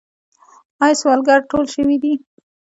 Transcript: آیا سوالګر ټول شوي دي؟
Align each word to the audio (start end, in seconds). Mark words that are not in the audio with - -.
آیا 0.83 0.99
سوالګر 1.01 1.39
ټول 1.49 1.65
شوي 1.73 1.97
دي؟ 2.03 2.13